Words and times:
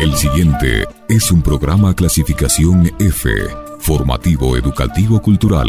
El 0.00 0.14
siguiente 0.16 0.86
es 1.08 1.30
un 1.30 1.42
programa 1.42 1.94
clasificación 1.94 2.90
F, 2.98 3.30
formativo 3.78 4.56
educativo 4.56 5.20
cultural. 5.22 5.68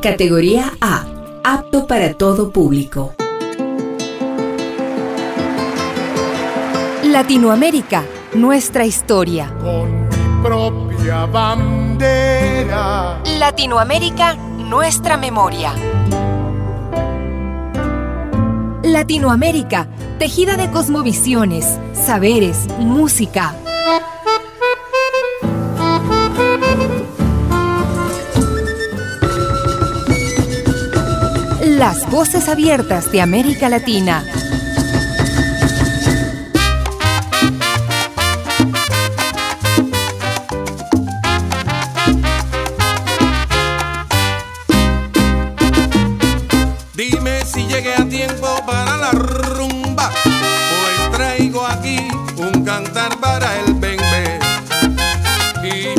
Categoría 0.00 0.72
A, 0.80 1.04
apto 1.44 1.86
para 1.86 2.14
todo 2.14 2.52
público. 2.52 3.14
Latinoamérica, 7.04 8.04
nuestra 8.34 8.86
historia. 8.86 9.52
Con 9.60 10.08
mi 10.08 10.42
propia 10.42 11.26
bandera. 11.26 13.20
Latinoamérica, 13.38 14.34
nuestra 14.34 15.16
memoria. 15.16 15.74
Latinoamérica, 18.82 19.86
tejida 20.18 20.56
de 20.56 20.68
cosmovisiones, 20.70 21.78
saberes, 21.94 22.66
música. 22.80 23.54
Las 31.64 32.10
voces 32.10 32.48
abiertas 32.48 33.12
de 33.12 33.20
América 33.20 33.68
Latina. 33.68 34.24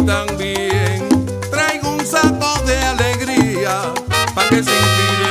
también. 0.05 1.07
Traigo 1.51 1.91
un 1.91 2.05
saco 2.05 2.59
de 2.65 2.77
alegría 2.77 3.93
para 4.35 4.49
que 4.49 4.63
se 4.63 4.71
inspire. 4.71 5.22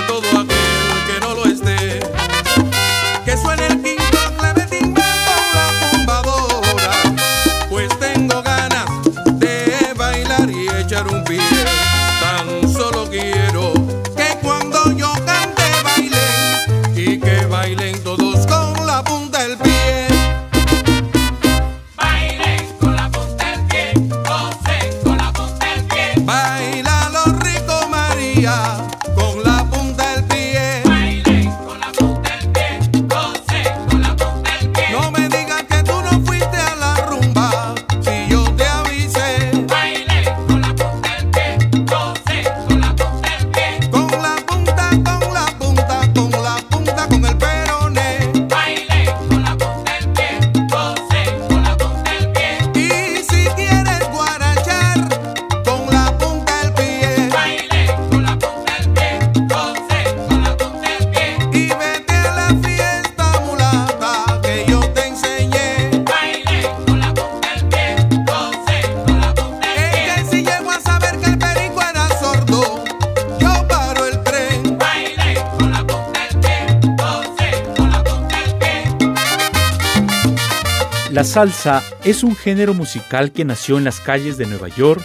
La 81.23 81.29
salsa 81.29 81.85
es 82.03 82.25
un 82.25 82.35
género 82.35 82.75
musical 82.75 83.31
que 83.31 83.45
nació 83.45 83.79
en 83.79 83.85
las 83.85 84.01
calles 84.01 84.39
de 84.39 84.47
Nueva 84.47 84.67
York 84.67 85.05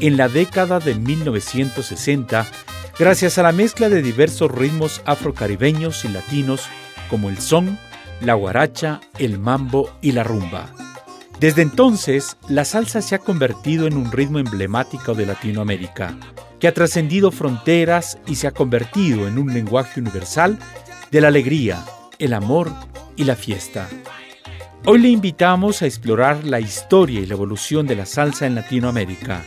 en 0.00 0.16
la 0.16 0.26
década 0.26 0.80
de 0.80 0.94
1960 0.94 2.46
gracias 2.98 3.36
a 3.36 3.42
la 3.42 3.52
mezcla 3.52 3.90
de 3.90 4.00
diversos 4.00 4.50
ritmos 4.50 5.02
afrocaribeños 5.04 6.06
y 6.06 6.08
latinos 6.08 6.62
como 7.10 7.28
el 7.28 7.36
son, 7.36 7.78
la 8.22 8.32
guaracha, 8.32 9.02
el 9.18 9.38
mambo 9.38 9.90
y 10.00 10.12
la 10.12 10.24
rumba. 10.24 10.72
Desde 11.38 11.60
entonces, 11.60 12.38
la 12.48 12.64
salsa 12.64 13.02
se 13.02 13.16
ha 13.16 13.18
convertido 13.18 13.86
en 13.86 13.98
un 13.98 14.10
ritmo 14.10 14.38
emblemático 14.38 15.14
de 15.14 15.26
Latinoamérica, 15.26 16.16
que 16.60 16.68
ha 16.68 16.72
trascendido 16.72 17.30
fronteras 17.30 18.16
y 18.26 18.36
se 18.36 18.46
ha 18.46 18.52
convertido 18.52 19.28
en 19.28 19.38
un 19.38 19.52
lenguaje 19.52 20.00
universal 20.00 20.58
de 21.10 21.20
la 21.20 21.28
alegría, 21.28 21.84
el 22.18 22.32
amor 22.32 22.72
y 23.16 23.24
la 23.24 23.36
fiesta. 23.36 23.86
Hoy 24.86 25.00
le 25.00 25.08
invitamos 25.08 25.82
a 25.82 25.86
explorar 25.86 26.44
la 26.44 26.60
historia 26.60 27.20
y 27.20 27.26
la 27.26 27.34
evolución 27.34 27.86
de 27.86 27.96
la 27.96 28.06
salsa 28.06 28.46
en 28.46 28.54
Latinoamérica, 28.54 29.44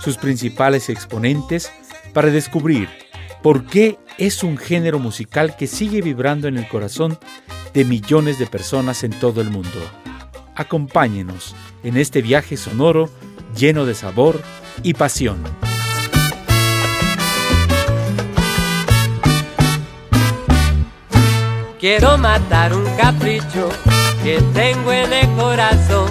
sus 0.00 0.16
principales 0.16 0.90
exponentes, 0.90 1.72
para 2.12 2.30
descubrir 2.30 2.88
por 3.42 3.64
qué 3.66 3.98
es 4.18 4.44
un 4.44 4.56
género 4.56 4.98
musical 4.98 5.56
que 5.56 5.66
sigue 5.66 6.02
vibrando 6.02 6.46
en 6.46 6.56
el 6.56 6.68
corazón 6.68 7.18
de 7.74 7.84
millones 7.84 8.38
de 8.38 8.46
personas 8.46 9.02
en 9.02 9.12
todo 9.12 9.40
el 9.40 9.50
mundo. 9.50 9.80
Acompáñenos 10.54 11.54
en 11.82 11.96
este 11.96 12.22
viaje 12.22 12.56
sonoro 12.56 13.10
lleno 13.56 13.86
de 13.86 13.94
sabor 13.94 14.40
y 14.82 14.94
pasión. 14.94 15.42
Quiero 21.80 22.18
matar 22.18 22.74
un 22.74 22.84
capricho 22.96 23.68
que 24.26 24.42
tengo 24.52 24.90
en 24.90 25.12
el 25.12 25.28
corazón. 25.36 26.10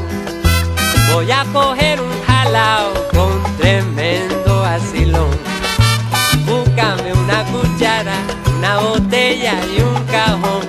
Voy 1.12 1.30
a 1.32 1.44
coger 1.52 2.00
un 2.00 2.14
jalao 2.26 2.94
con 3.14 3.44
tremendo 3.58 4.64
asilón. 4.64 5.32
Búscame 6.46 7.12
una 7.12 7.44
cuchara, 7.52 8.16
una 8.58 8.78
botella 8.78 9.56
y 9.70 9.82
un 9.82 10.02
cajón. 10.06 10.64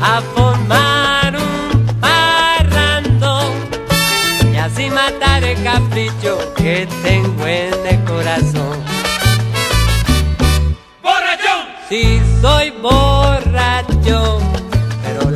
A 0.00 0.22
formar 0.34 1.36
un 1.36 1.86
parrando 2.00 3.42
y 4.50 4.56
así 4.56 4.88
matar 4.88 5.44
el 5.44 5.62
capricho 5.62 6.38
que 6.56 6.88
tengo 7.02 7.46
en 7.46 7.86
el 7.86 8.02
corazón. 8.04 8.78
¡Borrachón! 11.02 11.62
Si 11.90 12.18
soy 12.40 12.70
borracho 12.80 14.40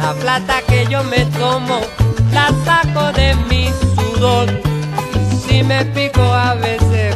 la 0.04 0.12
plata 0.12 0.60
que 0.68 0.86
yo 0.90 1.02
me 1.04 1.24
tomo 1.40 1.80
la 2.30 2.48
saco 2.66 3.10
de 3.12 3.34
mi 3.48 3.70
sudor. 3.94 4.48
Si 5.46 5.62
me 5.62 5.82
pico 5.86 6.20
a 6.20 6.52
veces, 6.54 7.13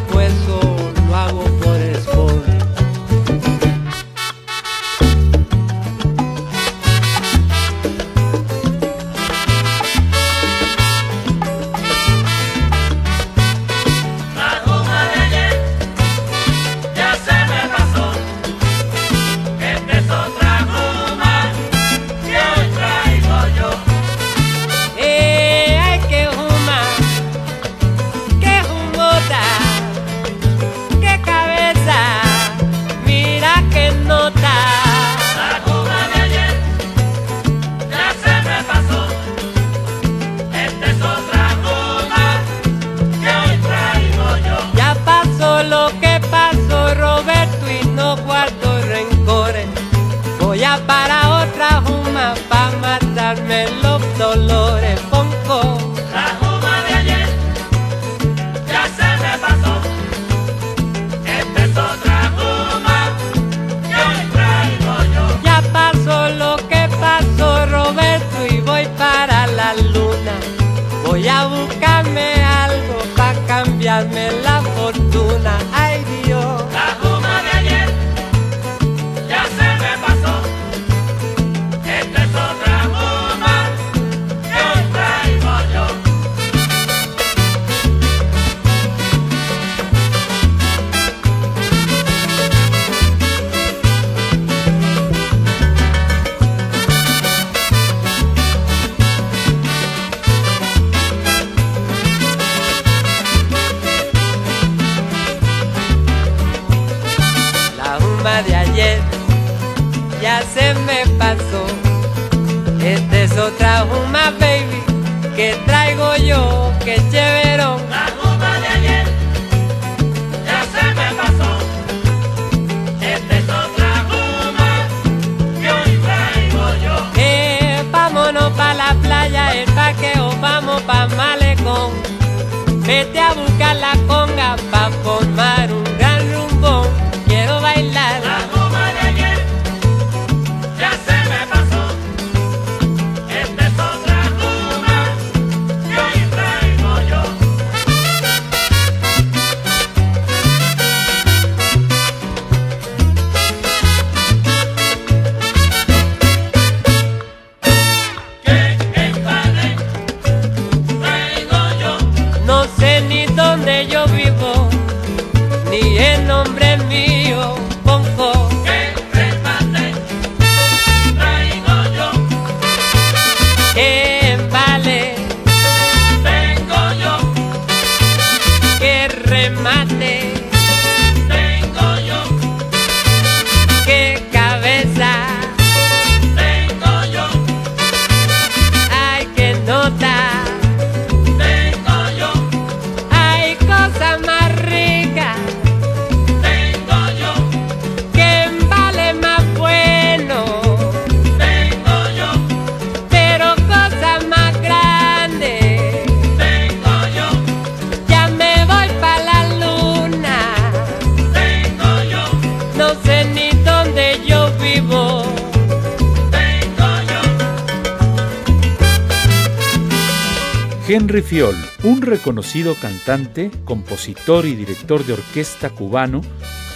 Henry 220.91 221.21
Fiol, 221.21 221.55
un 221.83 222.01
reconocido 222.01 222.75
cantante, 222.75 223.51
compositor 223.67 224.47
y 224.47 224.55
director 224.55 225.05
de 225.05 225.13
orquesta 225.13 225.69
cubano, 225.69 226.23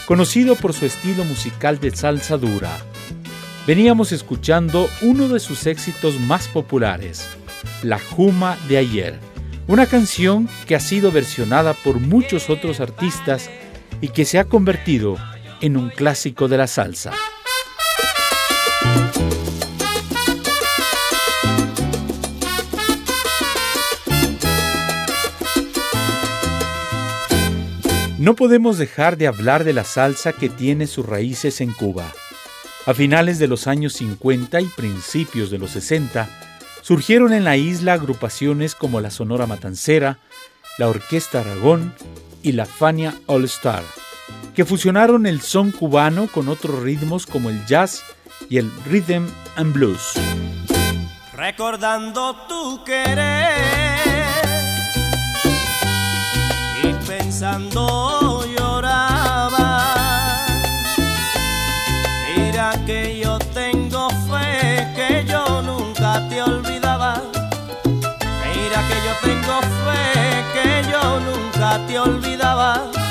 conocido 0.05 0.55
por 0.55 0.75
su 0.75 0.85
estilo 0.85 1.25
musical 1.25 1.81
de 1.81 1.97
salsa 1.97 2.37
dura. 2.37 2.77
Veníamos 3.67 4.13
escuchando 4.13 4.91
uno 5.01 5.29
de 5.29 5.41
sus 5.41 5.67
éxitos 5.67 6.21
más 6.21 6.47
populares, 6.47 7.27
La 7.83 7.99
Juma 7.99 8.59
de 8.69 8.77
ayer, 8.77 9.19
una 9.67 9.87
canción 9.87 10.47
que 10.67 10.75
ha 10.75 10.81
sido 10.81 11.11
versionada 11.11 11.73
por 11.73 11.99
muchos 11.99 12.51
otros 12.51 12.81
artistas 12.81 13.49
y 14.03 14.09
que 14.09 14.27
se 14.27 14.39
ha 14.39 14.45
convertido 14.45 15.17
en 15.63 15.79
un 15.79 15.89
clásico 15.89 16.49
de 16.49 16.59
la 16.59 16.67
salsa. 16.67 17.13
No 28.23 28.37
podemos 28.37 28.79
dejar 28.79 29.17
de 29.17 29.27
hablar 29.27 29.65
de 29.65 29.73
la 29.73 29.83
salsa 29.83 30.33
que 30.33 30.49
tiene 30.49 30.87
sus 30.87 31.05
raíces 31.05 31.61
en 31.61 31.73
Cuba. 31.73 32.05
A 32.87 32.95
finales 32.95 33.41
de 33.41 33.49
los 33.49 33.67
años 33.67 33.95
50 33.95 34.61
y 34.61 34.67
principios 34.67 35.51
de 35.51 35.59
los 35.59 35.73
60, 35.73 36.29
surgieron 36.83 37.33
en 37.33 37.43
la 37.43 37.57
isla 37.57 37.95
agrupaciones 37.95 38.77
como 38.77 39.01
la 39.01 39.11
Sonora 39.11 39.49
Matancera, 39.49 40.21
la 40.79 40.89
Orquesta 40.89 41.41
Aragón 41.41 41.93
y 42.45 42.53
la 42.53 42.65
Fania 42.65 43.13
All 43.27 43.43
Star, 43.47 43.83
que 44.55 44.65
fusionaron 44.65 45.27
el 45.27 45.41
son 45.41 45.73
cubano 45.73 46.29
con 46.29 46.49
otros 46.49 46.81
ritmos 46.81 47.27
como 47.27 47.51
el 47.51 47.67
jazz 47.67 48.05
y 48.49 48.59
el 48.59 48.71
rhythm 48.89 49.27
and 49.57 49.73
blues. 49.73 50.13
recordando 51.35 52.37
tu 52.47 52.85
querer 52.85 54.12
pensando 57.43 58.45
lloraba. 58.47 59.83
Mira 62.29 62.71
que 62.87 63.19
yo 63.19 63.37
tengo 63.53 64.09
fe 64.31 64.87
que 64.95 65.25
yo 65.27 65.61
nunca 65.63 66.29
te 66.29 66.41
olvidaba. 66.41 67.21
Mira 68.45 68.79
que 68.89 68.97
yo 69.07 69.13
tengo 69.25 69.61
fe 69.83 70.05
que 70.55 70.89
yo 70.89 71.19
nunca 71.19 71.85
te 71.89 71.99
olvidaba. 71.99 73.02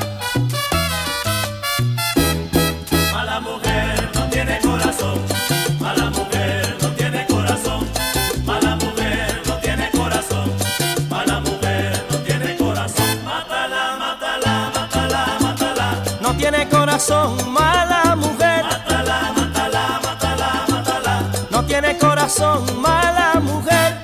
Corazón, 17.01 17.51
mala 17.51 18.15
mujer. 18.15 18.63
mátala, 18.63 19.34
mátala, 19.36 20.00
mátala, 20.03 20.65
mátala. 20.70 21.31
No 21.50 21.65
tiene 21.65 21.98
corazón, 21.98 22.63
mala 22.79 23.39
mujer. 23.41 23.98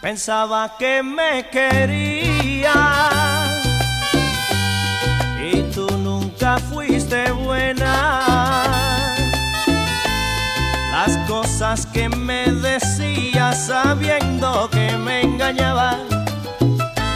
Pensaba 0.00 0.76
que 0.78 1.02
me 1.02 1.48
quería 1.50 2.33
que 11.92 12.08
me 12.08 12.46
decías 12.52 13.66
sabiendo 13.66 14.70
que 14.70 14.96
me 14.96 15.22
engañaba. 15.22 15.98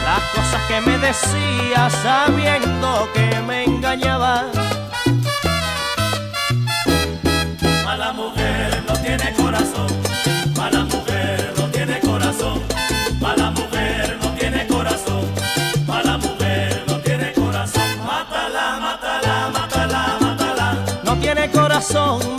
las 0.03 0.23
cosas 0.35 0.61
que 0.67 0.81
me 0.81 0.97
decía 0.97 1.89
sabiendo 2.03 3.07
que 3.13 3.39
me 3.47 3.63
engañaba. 3.63 4.47
Mala 7.85 8.11
mujer 8.11 8.83
no 8.85 8.93
tiene 8.95 9.31
corazón, 9.33 9.87
mala 10.57 10.83
mujer 10.83 11.53
no 11.57 11.63
tiene 11.67 11.99
corazón, 12.01 12.61
mala 13.21 13.51
mujer 13.51 14.17
no 14.21 14.29
tiene 14.33 14.67
corazón, 14.67 15.23
mala 15.87 16.17
mujer 16.17 16.83
no 16.85 16.99
tiene 16.99 17.31
corazón. 17.31 17.89
Mátala, 18.05 18.77
mátala, 18.81 19.49
mátala, 19.53 20.17
mátala. 20.19 20.77
No 21.05 21.15
tiene 21.15 21.49
corazón, 21.49 22.38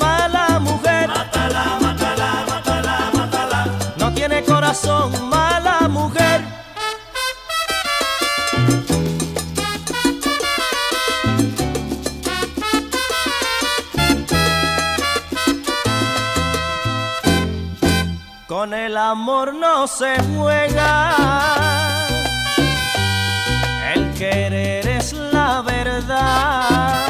amor 19.00 19.54
no 19.54 19.86
se 19.86 20.14
juega. 20.36 21.14
El 23.94 24.12
querer 24.12 24.86
es 24.86 25.12
la 25.12 25.62
verdad. 25.62 27.06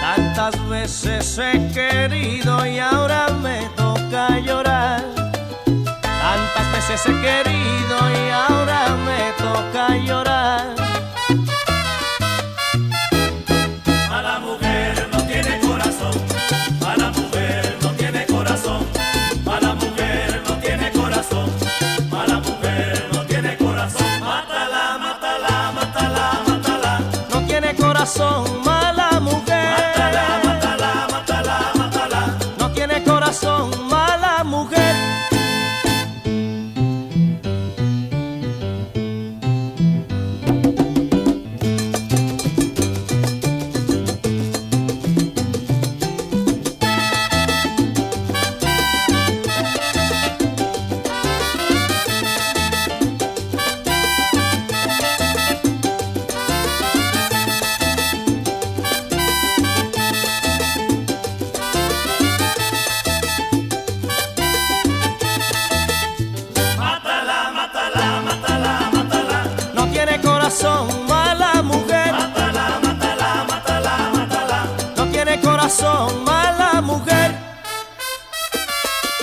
Tantas 0.00 0.68
veces 0.68 1.38
he 1.38 1.68
querido 1.72 2.66
y 2.66 2.78
ahora 2.78 3.28
me 3.42 3.68
toca 3.76 4.38
llorar. 4.38 5.04
Tantas 6.02 6.72
veces 6.72 7.06
he 7.06 7.20
querido 7.20 7.37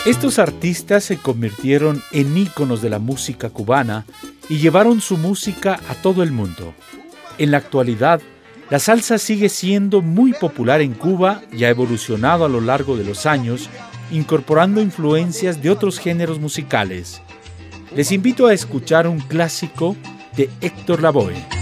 Estos 0.05 0.37
artistas 0.37 1.03
se 1.03 1.17
convirtieron 1.17 1.99
en 2.11 2.37
íconos 2.37 2.83
de 2.83 2.91
la 2.91 2.99
música 2.99 3.49
cubana 3.49 4.05
y 4.47 4.59
llevaron 4.59 5.01
su 5.01 5.17
música 5.17 5.79
a 5.89 5.95
todo 5.95 6.21
el 6.21 6.31
mundo. 6.31 6.75
En 7.39 7.49
la 7.49 7.57
actualidad, 7.57 8.21
la 8.69 8.77
salsa 8.77 9.17
sigue 9.17 9.49
siendo 9.49 10.03
muy 10.03 10.33
popular 10.33 10.81
en 10.81 10.93
Cuba 10.93 11.41
y 11.51 11.63
ha 11.63 11.69
evolucionado 11.69 12.45
a 12.45 12.49
lo 12.49 12.61
largo 12.61 12.95
de 12.95 13.03
los 13.03 13.25
años, 13.25 13.67
incorporando 14.11 14.79
influencias 14.79 15.63
de 15.63 15.71
otros 15.71 15.97
géneros 15.97 16.39
musicales. 16.39 17.23
Les 17.95 18.11
invito 18.11 18.45
a 18.45 18.53
escuchar 18.53 19.07
un 19.07 19.19
clásico 19.19 19.95
de 20.37 20.51
Héctor 20.61 21.01
Lavoe. 21.01 21.54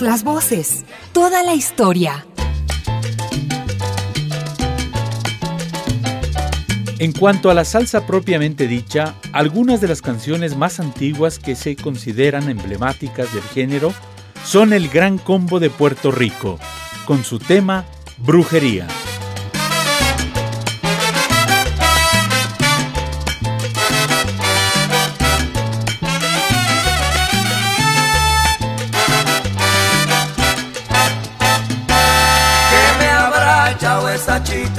Las 0.00 0.22
voces, 0.22 0.84
toda 1.12 1.42
la 1.42 1.54
historia. 1.54 2.24
En 7.00 7.12
cuanto 7.12 7.50
a 7.50 7.54
la 7.54 7.64
salsa 7.64 8.06
propiamente 8.06 8.68
dicha, 8.68 9.14
algunas 9.32 9.80
de 9.80 9.88
las 9.88 10.00
canciones 10.00 10.56
más 10.56 10.78
antiguas 10.78 11.40
que 11.40 11.56
se 11.56 11.74
consideran 11.74 12.48
emblemáticas 12.48 13.32
del 13.34 13.42
género 13.42 13.92
son 14.44 14.72
el 14.72 14.88
Gran 14.88 15.18
Combo 15.18 15.58
de 15.58 15.70
Puerto 15.70 16.12
Rico, 16.12 16.60
con 17.04 17.24
su 17.24 17.40
tema 17.40 17.84
Brujería. 18.18 18.86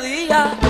noche 0.00 0.63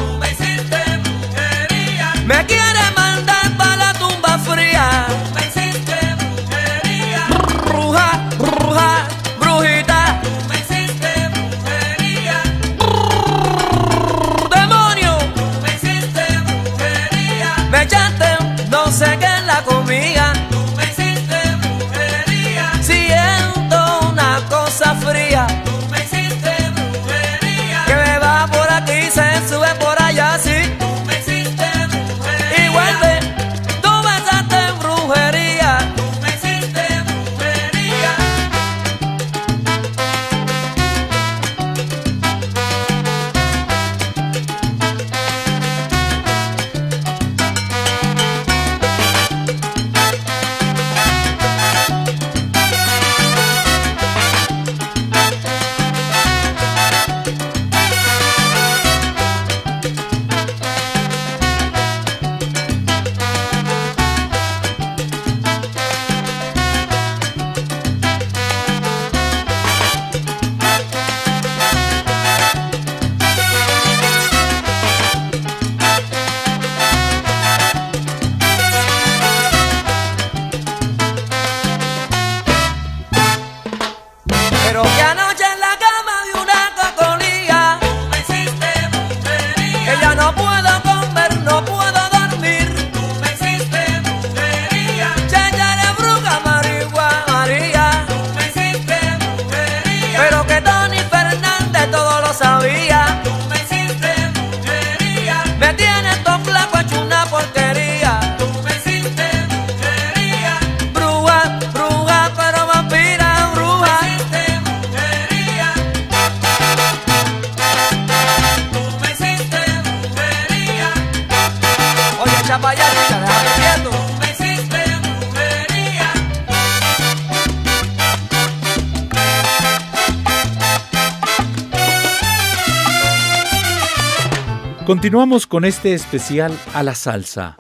Continuamos 135.04 135.46
con 135.46 135.66
este 135.66 135.92
especial 135.92 136.58
a 136.72 136.82
la 136.82 136.94
salsa. 136.94 137.58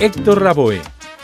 Héctor 0.00 0.42
Raboe, 0.42 0.80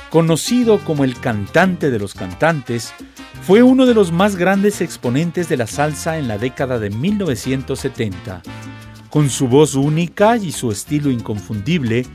conocido 0.09 0.79
como 0.85 1.03
el 1.03 1.18
cantante 1.18 1.90
de 1.90 1.98
los 1.98 2.14
cantantes, 2.14 2.94
fue 3.42 3.64
uno 3.64 3.87
de 3.87 3.94
los 3.94 4.12
más 4.12 4.37
grandes 4.37 4.81
exponentes 4.83 5.48
de 5.48 5.57
la 5.57 5.66
salsa 5.66 6.16
en 6.16 6.29
la 6.29 6.38
década 6.38 6.79
de 6.79 6.90
1970. 6.90 8.40
Con 9.11 9.31
su 9.31 9.48
voz 9.48 9.74
única 9.74 10.37
y 10.37 10.53
su 10.53 10.70
estilo 10.70 11.11
inconfundible, 11.11 12.07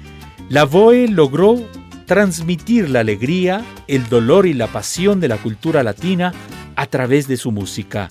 Lavoe 0.48 1.10
logró 1.10 1.60
transmitir 2.06 2.90
la 2.90 3.02
alegría, 3.02 3.62
el 3.90 4.08
dolor 4.08 4.48
y 4.48 4.54
la 4.54 4.68
pasión 4.68 5.20
de 5.20 5.28
la 5.28 5.36
cultura 5.36 5.84
latina 5.84 6.34
a 6.78 6.86
través 6.86 7.28
de 7.28 7.36
su 7.36 7.52
música, 7.52 8.08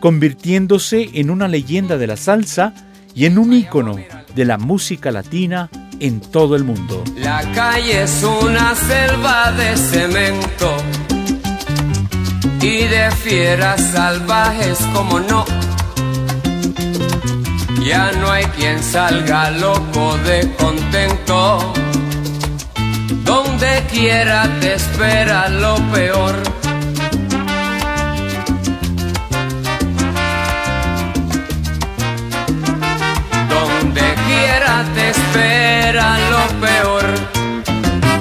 convirtiéndose 0.00 1.10
en 1.12 1.28
una 1.28 1.46
leyenda 1.46 1.98
de 1.98 2.06
la 2.06 2.16
salsa 2.16 2.72
y 3.18 3.26
en 3.26 3.36
un 3.36 3.52
ícono 3.52 3.96
de 4.32 4.44
la 4.44 4.58
música 4.58 5.10
latina 5.10 5.68
en 5.98 6.20
todo 6.20 6.54
el 6.54 6.62
mundo. 6.62 7.02
La 7.16 7.42
calle 7.52 8.04
es 8.04 8.22
una 8.22 8.76
selva 8.76 9.50
de 9.50 9.76
cemento 9.76 10.76
y 12.62 12.84
de 12.84 13.10
fieras 13.10 13.80
salvajes 13.90 14.78
como 14.94 15.18
no. 15.18 15.44
Ya 17.84 18.12
no 18.20 18.30
hay 18.30 18.44
quien 18.56 18.80
salga 18.84 19.50
loco 19.50 20.16
de 20.18 20.54
contento. 20.56 21.72
Donde 23.24 23.84
quiera 23.90 24.48
te 24.60 24.74
espera 24.74 25.48
lo 25.48 25.74
peor. 25.90 26.36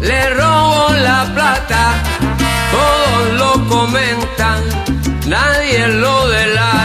le 0.00 0.30
robó 0.30 0.92
la 0.94 1.24
plata, 1.34 1.92
todos 2.72 3.32
lo 3.38 3.68
comentan, 3.68 4.62
nadie 5.26 5.88
lo 5.88 6.28
delata. 6.28 6.79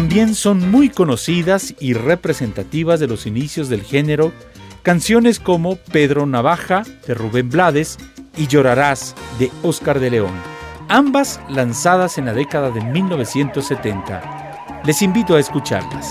También 0.00 0.34
son 0.34 0.70
muy 0.70 0.88
conocidas 0.88 1.74
y 1.78 1.92
representativas 1.92 3.00
de 3.00 3.06
los 3.06 3.26
inicios 3.26 3.68
del 3.68 3.82
género 3.82 4.32
canciones 4.82 5.38
como 5.38 5.76
Pedro 5.76 6.24
Navaja 6.24 6.84
de 7.06 7.12
Rubén 7.12 7.50
Blades 7.50 7.98
y 8.34 8.46
Llorarás 8.46 9.14
de 9.38 9.50
Óscar 9.62 10.00
de 10.00 10.08
León, 10.08 10.32
ambas 10.88 11.38
lanzadas 11.50 12.16
en 12.16 12.24
la 12.24 12.32
década 12.32 12.70
de 12.70 12.80
1970. 12.80 14.80
Les 14.86 15.02
invito 15.02 15.36
a 15.36 15.40
escucharlas. 15.40 16.10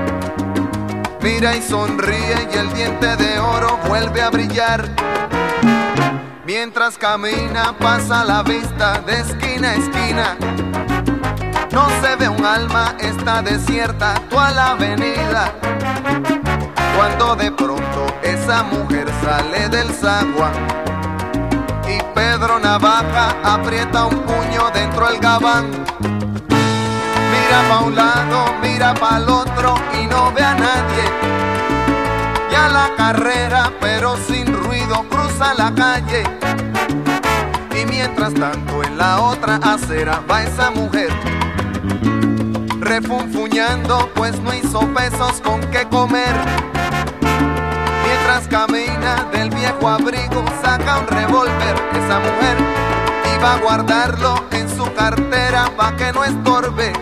Mira 1.21 1.55
y 1.55 1.61
sonríe 1.61 2.49
y 2.51 2.57
el 2.57 2.73
diente 2.73 3.15
de 3.15 3.39
oro 3.39 3.77
vuelve 3.87 4.21
a 4.21 4.29
brillar. 4.31 4.89
Mientras 6.45 6.97
camina 6.97 7.75
pasa 7.77 8.25
la 8.25 8.41
vista 8.41 8.99
de 9.01 9.19
esquina 9.19 9.69
a 9.69 9.75
esquina. 9.75 10.37
No 11.71 11.87
se 12.01 12.15
ve 12.15 12.27
un 12.27 12.43
alma, 12.43 12.95
está 12.99 13.41
desierta 13.43 14.15
toda 14.29 14.51
la 14.51 14.71
avenida. 14.71 15.53
Cuando 16.97 17.35
de 17.35 17.51
pronto 17.51 18.07
esa 18.23 18.63
mujer 18.63 19.07
sale 19.23 19.69
del 19.69 19.93
sagua 19.93 20.51
y 21.87 22.01
Pedro 22.15 22.59
Navaja 22.59 23.35
aprieta 23.43 24.05
un 24.05 24.19
puño 24.21 24.71
dentro 24.73 25.07
del 25.07 25.19
gabán. 25.19 26.10
Mira 27.51 27.67
pa' 27.67 27.79
un 27.83 27.95
lado, 27.95 28.45
mira 28.61 28.93
pa' 28.93 29.17
el 29.17 29.27
otro 29.27 29.75
y 30.01 30.07
no 30.07 30.31
ve 30.31 30.41
a 30.41 30.53
nadie. 30.53 31.03
Ya 32.49 32.69
la 32.69 32.95
carrera, 32.95 33.69
pero 33.81 34.15
sin 34.25 34.53
ruido, 34.53 35.03
cruza 35.09 35.53
la 35.55 35.75
calle. 35.75 36.23
Y 37.77 37.85
mientras 37.87 38.33
tanto 38.35 38.81
en 38.85 38.97
la 38.97 39.19
otra 39.19 39.57
acera 39.57 40.21
va 40.31 40.43
esa 40.43 40.71
mujer 40.71 41.09
refunfuñando, 42.79 44.09
pues 44.15 44.39
no 44.39 44.53
hizo 44.53 44.79
pesos 44.93 45.41
con 45.41 45.59
qué 45.71 45.83
comer. 45.89 46.33
Mientras 48.05 48.47
camina 48.47 49.25
del 49.33 49.49
viejo 49.49 49.89
abrigo, 49.89 50.45
saca 50.63 50.99
un 50.99 51.07
revólver. 51.07 51.75
Esa 52.01 52.17
mujer 52.19 53.00
iba 53.41 53.53
a 53.53 53.57
guardarlo 53.57 54.35
en 54.51 54.69
su 54.69 54.93
cartera 54.93 55.71
pa' 55.75 55.95
que 55.95 56.13
no 56.13 56.23
estorbe. 56.23 56.93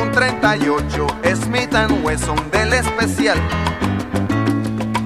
Un 0.00 0.10
38 0.10 1.06
Smith 1.34 1.74
Wesson 2.02 2.50
del 2.50 2.72
especial 2.72 3.38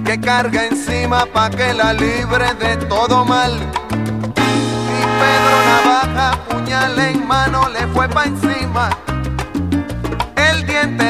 que 0.05 0.21
carga 0.21 0.67
encima 0.67 1.27
pa' 1.27 1.51
que 1.51 1.75
la 1.75 1.93
libre 1.93 2.55
de 2.61 2.77
todo 2.87 3.25
mal. 3.25 3.53
Y 4.37 5.03
Pedro 5.21 5.57
Navaja, 5.71 6.39
puñal 6.49 6.97
en 6.97 7.27
mano, 7.27 7.69
le 7.69 7.85
fue 7.89 8.09
pa' 8.09 8.27
encima 8.27 8.91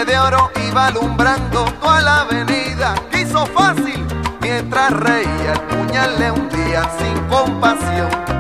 de 0.06 0.18
oro 0.18 0.50
iba 0.68 0.86
alumbrando 0.86 1.64
toda 1.80 2.00
la 2.00 2.20
avenida. 2.22 2.94
Quiso 3.12 3.44
fácil 3.46 4.04
mientras 4.40 4.90
reía 4.90 5.52
el 5.52 5.60
puñal 5.60 6.18
le 6.18 6.30
hundía 6.32 6.90
sin 6.98 7.16
compasión. 7.28 8.39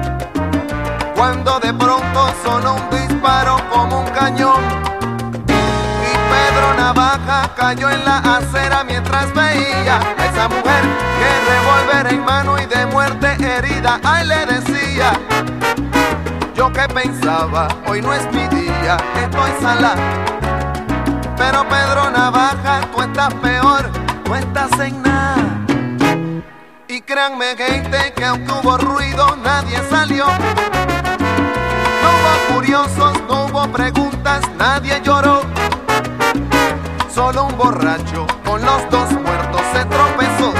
Cuando 1.20 1.60
de 1.60 1.74
pronto 1.74 2.32
sonó 2.42 2.76
un 2.76 2.88
disparo 2.88 3.58
como 3.70 4.00
un 4.00 4.06
cañón. 4.06 4.64
Y 5.46 6.12
Pedro 6.32 6.72
Navaja 6.78 7.54
cayó 7.54 7.90
en 7.90 8.02
la 8.06 8.20
acera 8.38 8.84
mientras 8.84 9.30
veía 9.34 9.98
a 9.98 10.24
esa 10.24 10.48
mujer 10.48 10.82
que 11.18 11.50
revolver 11.50 12.14
en 12.14 12.24
mano 12.24 12.58
y 12.58 12.64
de 12.64 12.86
muerte 12.86 13.36
herida. 13.38 14.00
Ay, 14.02 14.28
le 14.28 14.46
decía. 14.46 15.12
Yo 16.54 16.72
que 16.72 16.88
pensaba, 16.88 17.68
hoy 17.86 18.00
no 18.00 18.14
es 18.14 18.24
mi 18.32 18.48
día, 18.48 18.96
estoy 19.14 19.50
salada 19.60 20.24
pero 21.36 21.68
Pedro 21.68 22.10
Navaja, 22.10 22.80
tú 22.94 23.02
estás 23.02 23.34
peor, 23.34 23.90
tú 24.24 24.34
estás 24.34 24.72
en 24.80 25.02
nada. 25.02 25.66
Y 26.88 27.02
créanme 27.02 27.56
gente 27.58 28.14
que 28.16 28.24
aunque 28.24 28.52
hubo 28.52 28.78
ruido, 28.78 29.36
nadie 29.36 29.78
salió. 29.90 30.24
Curiosos, 32.60 33.14
no 33.26 33.46
hubo 33.46 33.72
preguntas, 33.72 34.42
nadie 34.58 35.00
lloró. 35.02 35.40
Solo 37.10 37.46
un 37.46 37.56
borracho 37.56 38.26
con 38.44 38.62
los 38.62 38.90
dos 38.90 39.10
muertos 39.12 39.62
se 39.72 39.82
tropezó. 39.86 40.52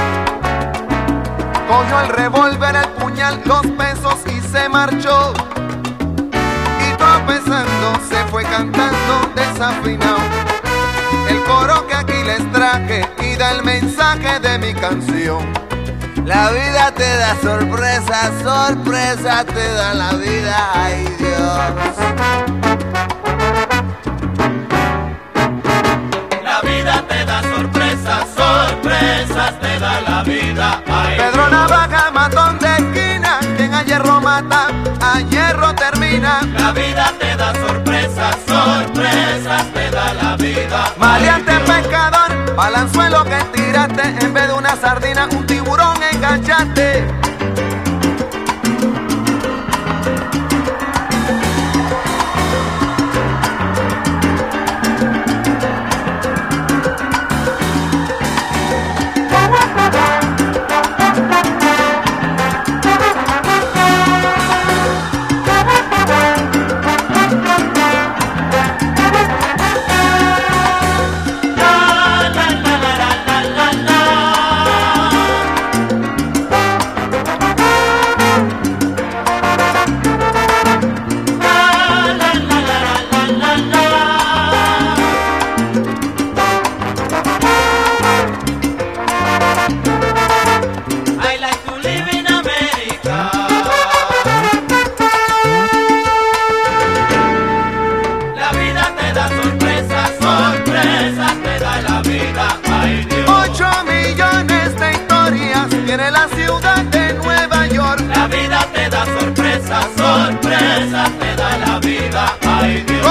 Cogió 1.67 1.99
el 2.01 2.09
revólver, 2.09 2.75
el 2.75 2.89
puñal, 2.93 3.39
los 3.45 3.61
pesos 3.77 4.15
y 4.25 4.41
se 4.41 4.67
marchó. 4.67 5.31
Y 6.33 6.97
tropezando 6.97 7.93
se 8.09 8.25
fue 8.31 8.45
cantando 8.45 9.31
desafinado 9.35 10.17
el 11.29 11.43
coro 11.43 11.85
que 11.85 11.93
aquí 11.93 12.23
les 12.25 12.51
traje 12.51 13.07
y 13.21 13.35
da 13.35 13.51
el 13.51 13.63
mensaje 13.63 14.39
de 14.39 14.57
mi 14.57 14.73
canción. 14.73 15.70
La 16.25 16.51
vida 16.51 16.91
te 16.95 17.17
da 17.17 17.35
sorpresa, 17.41 18.31
sorpresa 18.43 19.43
te 19.43 19.73
da 19.73 19.93
la 19.93 20.13
vida, 20.13 20.71
ay 20.73 21.03
Dios. 21.17 21.95
La 26.43 26.61
vida 26.61 27.03
te 27.07 27.25
da 27.25 27.41
sorpresas, 27.41 28.27
sorpresas 28.35 29.59
te 29.59 29.79
da 29.79 30.01
la 30.01 30.23
vida. 30.23 30.83
Ay 30.87 31.17
Pedro 31.17 31.49
Navaja, 31.49 32.11
matón 32.11 32.59
de 32.59 32.80
hierro 33.91 34.21
mata, 34.21 34.67
a 35.01 35.19
hierro 35.19 35.75
termina. 35.75 36.39
La 36.57 36.71
vida 36.71 37.13
te 37.19 37.35
da 37.35 37.53
sorpresas, 37.53 38.37
sorpresas 38.47 39.65
te 39.73 39.91
da 39.91 40.13
la 40.13 40.37
vida. 40.37 40.93
Maleante 40.97 41.59
pescador, 41.59 42.55
balanzuelo 42.55 43.25
que 43.25 43.37
tiraste, 43.53 44.03
en 44.25 44.33
vez 44.33 44.47
de 44.47 44.53
una 44.53 44.77
sardina, 44.77 45.27
un 45.33 45.45
tiburón 45.45 46.01
enganchaste. 46.13 47.05
Right. 112.61 113.10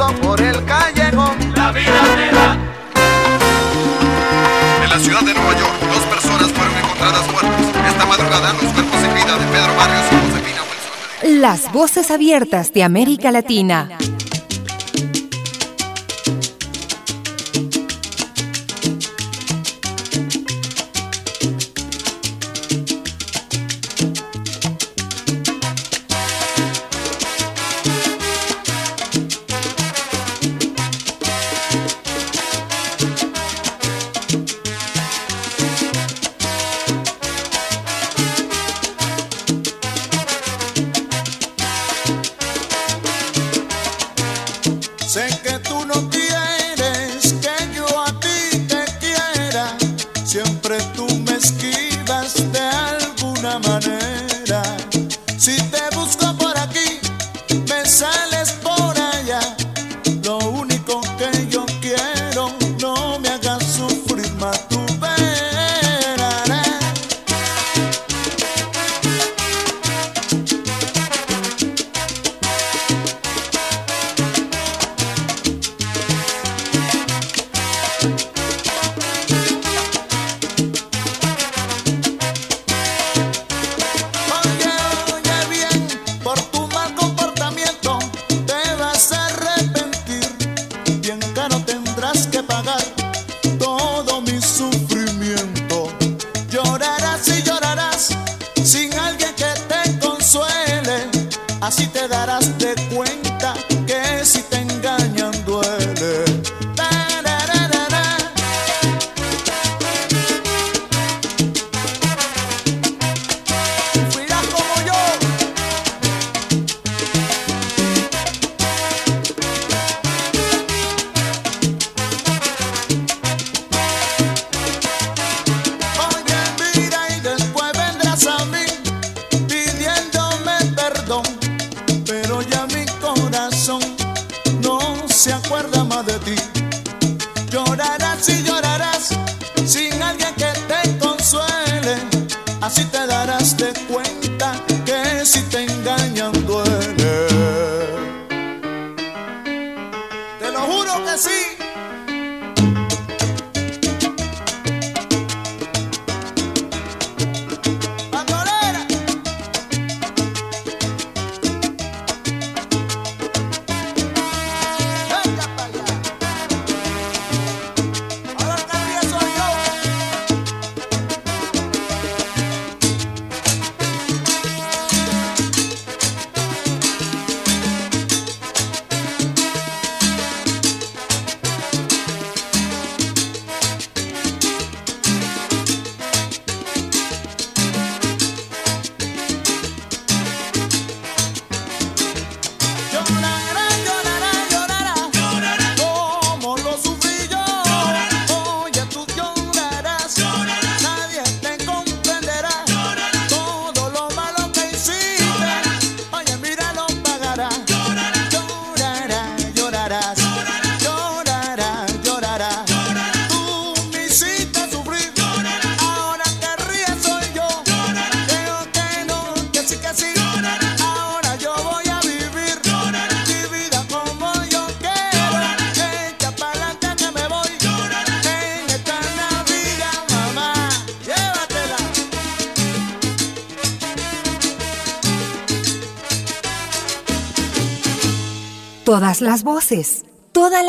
Las 11.41 11.73
voces 11.73 12.11
abiertas 12.11 12.71
de 12.71 12.83
América 12.83 13.31
Latina. 13.31 13.89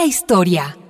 Historia. 0.02 0.81